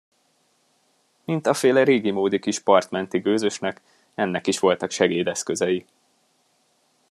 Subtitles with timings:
[1.23, 3.81] Mint afféle régimódi kis partmenti gőzösnek,
[4.15, 5.85] ennek is voltak segédeszközei.